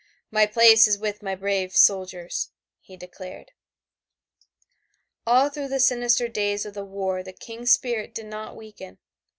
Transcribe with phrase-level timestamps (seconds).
[0.31, 3.51] "My place is with my brave soldiers," he declared.
[5.27, 8.97] All through the sinister days of the war the King's spirit did not weaken.